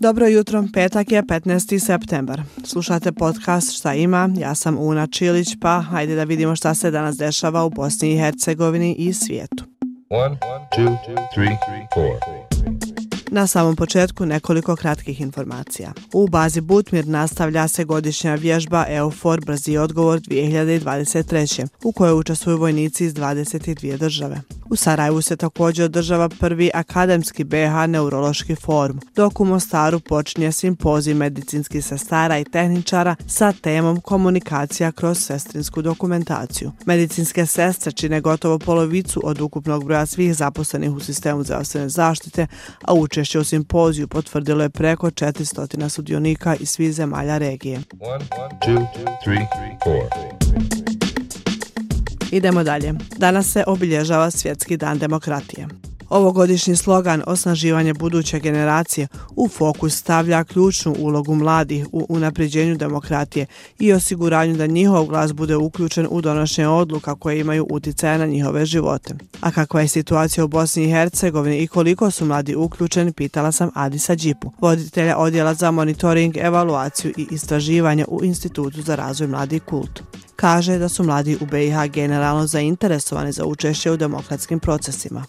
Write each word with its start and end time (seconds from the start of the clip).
Dobro 0.00 0.26
jutro, 0.26 0.64
petak 0.72 1.12
je 1.12 1.22
15. 1.22 1.86
septembar. 1.86 2.42
Slušate 2.64 3.12
podcast 3.12 3.78
Šta 3.78 3.94
ima, 3.94 4.30
ja 4.38 4.54
sam 4.54 4.78
Una 4.78 5.06
Čilić, 5.06 5.56
pa 5.60 5.80
hajde 5.80 6.14
da 6.14 6.24
vidimo 6.24 6.56
šta 6.56 6.74
se 6.74 6.90
danas 6.90 7.16
dešava 7.16 7.64
u 7.64 7.70
Bosni 7.70 8.12
i 8.12 8.18
Hercegovini 8.18 8.94
i 8.94 9.12
svijetu. 9.12 9.64
One, 10.10 10.36
two, 10.76 10.96
three, 11.34 11.56
Na 13.30 13.46
samom 13.46 13.76
početku 13.76 14.26
nekoliko 14.26 14.76
kratkih 14.76 15.20
informacija. 15.20 15.92
U 16.12 16.28
bazi 16.28 16.60
Butmir 16.60 17.06
nastavlja 17.06 17.68
se 17.68 17.84
godišnja 17.84 18.34
vježba 18.34 18.84
EUFOR 18.88 19.44
Brzi 19.44 19.76
odgovor 19.76 20.20
2023. 20.20 21.68
u 21.84 21.92
kojoj 21.92 22.14
učestvuju 22.14 22.58
vojnici 22.58 23.04
iz 23.04 23.14
22 23.14 23.96
države. 23.96 24.40
U 24.70 24.76
Sarajevu 24.76 25.22
se 25.22 25.36
također 25.36 25.84
održava 25.84 26.28
prvi 26.28 26.70
akademski 26.74 27.44
BH 27.44 27.86
neurološki 27.88 28.54
forum, 28.54 29.00
dok 29.16 29.40
u 29.40 29.44
Mostaru 29.44 30.00
počinje 30.00 30.52
simpozij 30.52 31.14
medicinskih 31.14 31.84
sestara 31.84 32.38
i 32.38 32.44
tehničara 32.44 33.16
sa 33.26 33.52
temom 33.52 34.00
komunikacija 34.00 34.92
kroz 34.92 35.18
sestrinsku 35.18 35.82
dokumentaciju. 35.82 36.72
Medicinske 36.86 37.46
sestre 37.46 37.92
čine 37.92 38.20
gotovo 38.20 38.58
polovicu 38.58 39.20
od 39.24 39.40
ukupnog 39.40 39.84
broja 39.84 40.06
svih 40.06 40.34
zaposlenih 40.34 40.90
u 40.90 41.00
sistemu 41.00 41.44
zdravstvene 41.44 41.88
zaštite, 41.88 42.46
a 42.82 42.92
učešće 43.18 43.38
u 43.38 43.44
simpoziju 43.44 44.08
potvrdilo 44.08 44.62
je 44.62 44.70
preko 44.70 45.10
400 45.10 45.88
sudionika 45.88 46.56
iz 46.60 46.70
svih 46.70 46.92
zemalja 46.92 47.38
regije. 47.38 47.80
One, 48.00 48.24
two, 48.66 48.86
three, 49.24 49.46
Idemo 52.30 52.64
dalje. 52.64 52.94
Danas 53.16 53.52
se 53.52 53.64
obilježava 53.66 54.30
Svjetski 54.30 54.76
dan 54.76 54.98
demokratije. 54.98 55.68
Ovogodišnji 56.08 56.76
slogan 56.76 57.22
Osnaživanje 57.26 57.94
buduće 57.94 58.40
generacije 58.40 59.08
u 59.36 59.48
fokus 59.48 59.96
stavlja 59.96 60.44
ključnu 60.44 60.94
ulogu 60.98 61.34
mladih 61.34 61.86
u 61.92 62.06
unapređenju 62.08 62.76
demokratije 62.76 63.46
i 63.78 63.92
osiguranju 63.92 64.56
da 64.56 64.66
njihov 64.66 65.06
glas 65.06 65.32
bude 65.32 65.56
uključen 65.56 66.06
u 66.10 66.20
donošenje 66.20 66.68
odluka 66.68 67.14
koje 67.14 67.40
imaju 67.40 67.66
uticaja 67.70 68.18
na 68.18 68.26
njihove 68.26 68.66
živote. 68.66 69.14
A 69.40 69.50
kakva 69.50 69.80
je 69.80 69.88
situacija 69.88 70.44
u 70.44 70.48
Bosni 70.48 70.84
i 70.84 70.90
Hercegovini 70.90 71.58
i 71.58 71.66
koliko 71.66 72.10
su 72.10 72.24
mladi 72.24 72.54
uključeni, 72.54 73.12
pitala 73.12 73.52
sam 73.52 73.70
Adisa 73.74 74.14
Đipu, 74.14 74.52
voditelja 74.60 75.16
odjela 75.16 75.54
za 75.54 75.70
monitoring, 75.70 76.36
evaluaciju 76.36 77.12
i 77.16 77.26
istraživanje 77.30 78.04
u 78.08 78.24
Institutu 78.24 78.82
za 78.82 78.94
razvoj 78.94 79.28
mladi 79.28 79.60
kult. 79.60 80.02
Kaže 80.36 80.78
da 80.78 80.88
su 80.88 81.04
mladi 81.04 81.38
u 81.40 81.46
BiH 81.46 81.76
generalno 81.92 82.46
zainteresovani 82.46 83.32
za 83.32 83.44
učešće 83.44 83.90
u 83.90 83.96
demokratskim 83.96 84.60
procesima. 84.60 85.24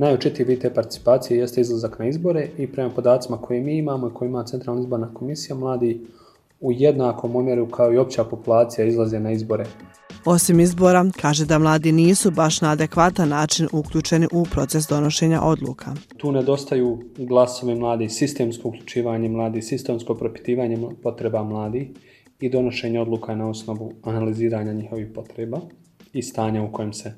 Najočitiji 0.00 0.46
vid 0.46 0.60
te 0.60 0.74
participacije 0.74 1.38
jeste 1.38 1.60
izlazak 1.60 1.98
na 1.98 2.08
izbore 2.08 2.48
i 2.58 2.66
prema 2.66 2.90
podacima 2.90 3.36
koje 3.36 3.60
mi 3.60 3.78
imamo 3.78 4.08
i 4.08 4.10
koje 4.14 4.28
ima 4.28 4.44
Centralna 4.44 4.80
izborna 4.80 5.14
komisija, 5.14 5.56
mladi 5.56 6.06
u 6.60 6.72
jednakom 6.72 7.36
omjeru 7.36 7.66
kao 7.66 7.92
i 7.92 7.98
opća 7.98 8.24
populacija 8.24 8.86
izlaze 8.86 9.20
na 9.20 9.32
izbore. 9.32 9.66
Osim 10.24 10.60
izbora, 10.60 11.04
kaže 11.20 11.44
da 11.46 11.58
mladi 11.58 11.92
nisu 11.92 12.30
baš 12.30 12.60
na 12.60 12.70
adekvatan 12.70 13.28
način 13.28 13.68
uključeni 13.72 14.28
u 14.32 14.44
proces 14.44 14.86
donošenja 14.88 15.42
odluka. 15.42 15.94
Tu 16.16 16.32
nedostaju 16.32 16.98
glasovi 17.18 17.74
mladi, 17.74 18.08
sistemsko 18.08 18.68
uključivanje 18.68 19.28
mladi, 19.28 19.62
sistemsko 19.62 20.14
propitivanje 20.14 20.78
potreba 21.02 21.42
mladi 21.42 21.94
i 22.40 22.50
donošenje 22.50 23.00
odluka 23.00 23.34
na 23.34 23.48
osnovu 23.48 23.92
analiziranja 24.02 24.72
njihovih 24.72 25.08
potreba 25.14 25.60
i 26.12 26.22
stanja 26.22 26.62
u 26.62 26.72
kojem 26.72 26.92
se 26.92 27.12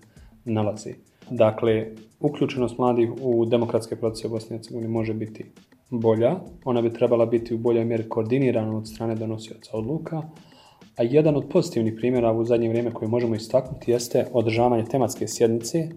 nalazi. 0.44 1.12
Dakle, 1.31 1.87
uključenost 2.20 2.78
mladih 2.78 3.11
u 3.23 3.45
demokratske 3.45 3.97
procese 3.97 4.27
u 4.27 4.31
Bosni 4.31 4.56
i 4.56 4.59
Hercegovini 4.59 4.92
može 4.92 5.15
biti 5.15 5.45
bolja. 5.91 6.37
Ona 6.65 6.83
bi 6.83 6.92
trebala 6.92 7.27
biti 7.27 7.55
u 7.55 7.59
boljoj 7.59 7.84
mjeri 7.84 8.09
koordinirana 8.09 8.77
od 8.77 8.89
strane 8.89 9.15
donosioca 9.15 9.70
odluka. 9.73 10.23
A 10.97 11.03
jedan 11.03 11.37
od 11.37 11.45
pozitivnih 11.53 11.95
primjera 11.97 12.33
u 12.33 12.45
zadnje 12.45 12.69
vrijeme 12.69 12.91
koji 12.91 13.09
možemo 13.09 13.34
istaknuti 13.34 13.91
jeste 13.91 14.27
održavanje 14.33 14.84
tematske 14.84 15.28
sjednice 15.28 15.88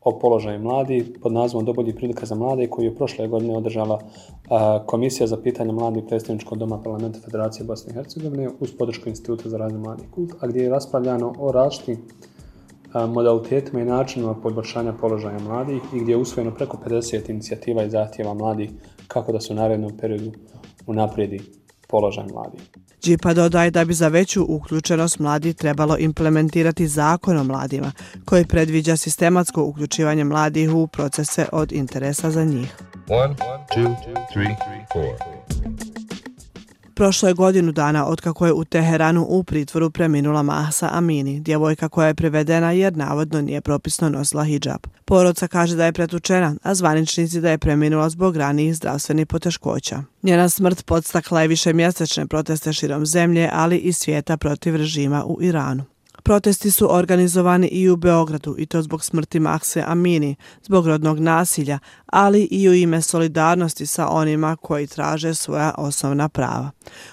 o 0.00 0.18
položaju 0.18 0.60
mladi 0.60 1.14
pod 1.22 1.32
nazvom 1.32 1.64
Dobolji 1.64 1.94
prilika 1.94 2.26
za 2.26 2.34
mlade 2.34 2.66
koju 2.66 2.84
je 2.84 2.94
prošle 2.94 3.28
godine 3.28 3.56
održala 3.56 4.00
Komisija 4.86 5.26
za 5.26 5.36
pitanje 5.36 5.72
mladih 5.72 6.04
predstavničkog 6.08 6.58
doma 6.58 6.82
parlamenta 6.82 7.18
Federacije 7.24 7.66
Bosne 7.66 7.92
i 7.92 7.94
Hercegovine 7.94 8.48
uz 8.60 8.72
podršku 8.78 9.08
Instituta 9.08 9.48
za 9.48 9.56
razne 9.56 9.78
mladih 9.78 10.06
kult, 10.10 10.34
a 10.40 10.46
gdje 10.46 10.62
je 10.62 10.70
raspravljano 10.70 11.34
o 11.38 11.52
različitim 11.52 11.98
modalitetima 13.06 13.80
i 13.80 13.84
načinima 13.84 14.34
poboljšanja 14.34 14.92
položaja 14.92 15.38
mladih 15.38 15.82
i 15.94 16.00
gdje 16.00 16.12
je 16.12 16.16
usvojeno 16.16 16.54
preko 16.54 16.78
50 16.86 17.30
inicijativa 17.30 17.82
i 17.82 17.90
zahtjeva 17.90 18.34
mladih 18.34 18.70
kako 19.08 19.32
da 19.32 19.40
se 19.40 19.52
u 19.52 19.56
narednom 19.56 19.92
periodu 20.00 20.32
unaprijedi 20.86 21.40
položaj 21.88 22.24
mladih. 22.32 22.60
Džipa 23.02 23.34
dodaje 23.34 23.70
da 23.70 23.84
bi 23.84 23.94
za 23.94 24.08
veću 24.08 24.44
uključenost 24.48 25.18
mladih 25.18 25.54
trebalo 25.54 25.96
implementirati 25.98 26.88
zakon 26.88 27.38
o 27.38 27.44
mladima, 27.44 27.92
koji 28.24 28.46
predviđa 28.46 28.96
sistematsko 28.96 29.64
uključivanje 29.64 30.24
mladih 30.24 30.74
u 30.74 30.86
procese 30.86 31.46
od 31.52 31.72
interesa 31.72 32.30
za 32.30 32.44
njih. 32.44 32.76
One, 33.08 33.34
two, 33.74 33.94
three, 34.32 35.35
Prošlo 36.96 37.28
je 37.28 37.34
godinu 37.34 37.72
dana 37.72 38.06
od 38.06 38.20
kako 38.20 38.46
je 38.46 38.52
u 38.52 38.64
Teheranu 38.64 39.26
u 39.28 39.44
pritvoru 39.44 39.90
preminula 39.90 40.42
Mahsa 40.42 40.88
Amini, 40.92 41.40
djevojka 41.40 41.88
koja 41.88 42.06
je 42.06 42.14
prevedena 42.14 42.72
jer 42.72 42.96
navodno 42.96 43.40
nije 43.40 43.60
propisno 43.60 44.08
nosila 44.08 44.44
hijab. 44.44 44.86
Porodca 45.04 45.48
kaže 45.48 45.76
da 45.76 45.84
je 45.84 45.92
pretučena, 45.92 46.54
a 46.62 46.74
zvaničnici 46.74 47.40
da 47.40 47.50
je 47.50 47.58
preminula 47.58 48.08
zbog 48.08 48.36
ranijih 48.36 48.76
zdravstvenih 48.76 49.26
poteškoća. 49.26 50.02
Njena 50.22 50.48
smrt 50.48 50.86
podstakla 50.86 51.42
je 51.42 51.48
više 51.48 51.72
mjesečne 51.72 52.26
proteste 52.26 52.72
širom 52.72 53.06
zemlje, 53.06 53.50
ali 53.52 53.76
i 53.76 53.92
svijeta 53.92 54.36
protiv 54.36 54.76
režima 54.76 55.24
u 55.24 55.42
Iranu. 55.42 55.84
Protesti 56.26 56.70
su 56.70 56.94
organizovani 56.94 57.68
i 57.68 57.88
u 57.88 57.96
Beogradu 57.96 58.54
i 58.58 58.66
to 58.66 58.82
zbog 58.82 59.04
smrti 59.04 59.40
Makse 59.40 59.84
Amini, 59.86 60.36
zbog 60.62 60.86
rodnog 60.86 61.18
nasilja, 61.18 61.78
ali 62.06 62.48
i 62.50 62.68
u 62.68 62.74
ime 62.74 63.02
solidarnosti 63.02 63.86
sa 63.86 64.08
onima 64.08 64.56
koji 64.56 64.86
traže 64.86 65.34
svoja 65.34 65.74
osnovna 65.78 66.28
prava. 66.28 66.70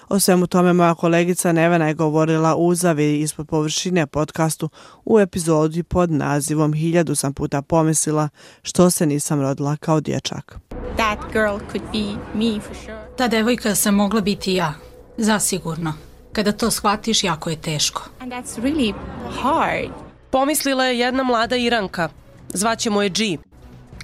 O 0.08 0.20
svemu 0.20 0.46
tome 0.46 0.72
moja 0.72 0.94
kolegica 0.94 1.52
Nevena 1.52 1.88
je 1.88 1.94
govorila 1.94 2.56
u 2.56 2.74
Zaviri 2.74 3.20
ispod 3.20 3.48
površine 3.48 4.06
podcastu 4.06 4.68
u 5.04 5.20
epizodi 5.20 5.82
pod 5.82 6.10
nazivom 6.10 6.72
Hiljadu 6.72 7.14
sam 7.14 7.34
puta 7.34 7.62
pomislila 7.62 8.28
što 8.62 8.90
se 8.90 9.06
nisam 9.06 9.40
rodila 9.40 9.76
kao 9.76 10.00
dječak. 10.00 10.58
That 10.96 11.18
girl 11.32 11.58
could 11.72 11.82
be 11.92 12.20
me 12.34 12.60
for 12.60 12.76
sure. 12.76 13.16
Ta 13.16 13.28
devojka 13.28 13.74
se 13.74 13.90
mogla 13.90 14.20
biti 14.20 14.54
ja, 14.54 14.74
zasigurno. 15.16 16.13
Kada 16.34 16.52
to 16.52 16.70
shvatiš, 16.70 17.24
jako 17.24 17.50
je 17.50 17.56
teško. 17.56 18.02
And 18.20 18.32
that's 18.32 18.58
really 18.62 18.94
hard. 19.42 19.90
Pomislila 20.30 20.84
je 20.84 20.98
jedna 20.98 21.22
mlada 21.22 21.56
Iranka. 21.56 22.08
Zvaćemo 22.48 23.02
je 23.02 23.08
G. 23.08 23.36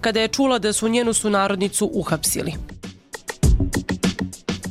Kada 0.00 0.20
je 0.20 0.28
čula 0.28 0.58
da 0.58 0.72
su 0.72 0.88
njenu 0.88 1.12
sunarodnicu 1.12 1.90
uhapsili. 1.94 2.54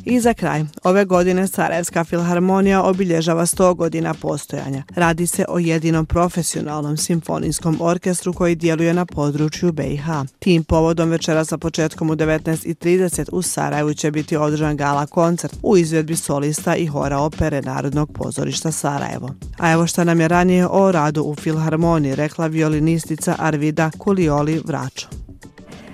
I 0.04 0.20
za 0.20 0.34
kraj, 0.34 0.64
ove 0.84 1.04
godine 1.04 1.46
Sarajevska 1.46 2.04
filharmonija 2.04 2.82
obilježava 2.82 3.46
100 3.46 3.74
godina 3.74 4.14
postojanja. 4.14 4.82
Radi 4.96 5.26
se 5.26 5.44
o 5.48 5.58
jedinom 5.58 6.06
profesionalnom 6.06 6.96
simfonijskom 6.96 7.78
orkestru 7.80 8.32
koji 8.32 8.54
djeluje 8.54 8.94
na 8.94 9.06
području 9.06 9.72
BiH. 9.72 10.06
Tim 10.38 10.64
povodom 10.64 11.10
večera 11.10 11.44
sa 11.44 11.58
početkom 11.58 12.10
u 12.10 12.14
19.30 12.14 13.28
u 13.32 13.42
Sarajevu 13.42 13.94
će 13.94 14.10
biti 14.10 14.36
održan 14.36 14.76
gala 14.76 15.06
koncert 15.06 15.56
u 15.62 15.76
izvedbi 15.76 16.16
solista 16.16 16.76
i 16.76 16.86
hora 16.86 17.18
opere 17.18 17.62
Narodnog 17.62 18.12
pozorišta 18.12 18.72
Sarajevo. 18.72 19.30
A 19.58 19.72
evo 19.72 19.86
šta 19.86 20.04
nam 20.04 20.20
je 20.20 20.28
ranije 20.28 20.66
o 20.66 20.92
radu 20.92 21.22
u 21.22 21.34
filharmoniji 21.34 22.14
rekla 22.14 22.46
violinistica 22.46 23.34
Arvida 23.38 23.90
Kulioli 23.98 24.62
Vračo 24.64 25.19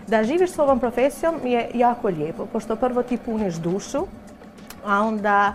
da 0.06 0.24
živiš 0.24 0.50
s 0.50 0.58
ovom 0.58 0.80
profesijom 0.80 1.34
je 1.44 1.70
jako 1.74 2.08
lijepo, 2.08 2.46
pošto 2.46 2.76
prvo 2.76 3.02
ti 3.02 3.16
puniš 3.16 3.54
dušu, 3.54 4.06
a 4.84 5.00
onda, 5.00 5.54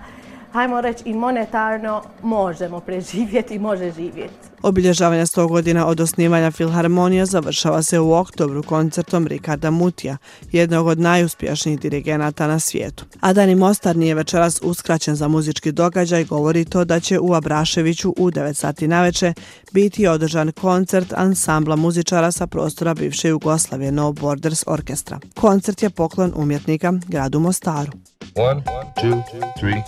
hajmo 0.53 0.81
reći, 0.81 1.03
i 1.05 1.13
monetarno 1.13 2.01
možemo 2.21 2.79
preživjeti 2.79 3.55
i 3.55 3.59
može 3.59 3.91
živjeti. 3.91 4.50
Obilježavanje 4.61 5.25
100 5.25 5.47
godina 5.47 5.87
od 5.87 5.99
osnivanja 5.99 6.51
Filharmonija 6.51 7.25
završava 7.25 7.83
se 7.83 7.99
u 7.99 8.13
oktobru 8.13 8.63
koncertom 8.63 9.27
Rikarda 9.27 9.71
Mutija, 9.71 10.17
jednog 10.51 10.87
od 10.87 10.99
najuspješnijih 10.99 11.79
dirigenata 11.79 12.47
na 12.47 12.59
svijetu. 12.59 13.05
A 13.19 13.33
Dani 13.33 13.55
Mostar 13.55 13.97
nije 13.97 14.15
večeras 14.15 14.59
uskraćen 14.63 15.15
za 15.15 15.27
muzički 15.27 15.71
događaj, 15.71 16.25
govori 16.25 16.65
to 16.65 16.85
da 16.85 16.99
će 16.99 17.19
u 17.19 17.33
Abraševiću 17.33 18.13
u 18.17 18.31
9 18.31 18.53
sati 18.53 18.87
naveče 18.87 19.33
biti 19.71 20.07
održan 20.07 20.51
koncert 20.51 21.13
ansambla 21.13 21.75
muzičara 21.75 22.31
sa 22.31 22.47
prostora 22.47 22.93
bivše 22.93 23.29
Jugoslavije 23.29 23.91
No 23.91 24.11
Borders 24.11 24.63
Orkestra. 24.67 25.19
Koncert 25.35 25.83
je 25.83 25.89
poklon 25.89 26.33
umjetnika 26.35 26.93
gradu 27.07 27.39
Mostaru. 27.39 27.91
One, 28.35 28.61
two, 29.01 29.23
three, 29.59 29.83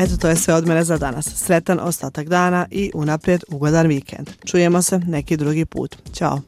Eto, 0.00 0.16
to 0.16 0.28
je 0.28 0.36
sve 0.36 0.54
od 0.54 0.66
mene 0.66 0.84
za 0.84 0.98
danas. 0.98 1.26
Sretan 1.36 1.80
ostatak 1.80 2.28
dana 2.28 2.66
i 2.70 2.90
unaprijed 2.94 3.44
ugodan 3.48 3.86
vikend. 3.86 4.30
Čujemo 4.44 4.82
se 4.82 4.98
neki 4.98 5.36
drugi 5.36 5.64
put. 5.64 5.96
Ćao. 6.12 6.40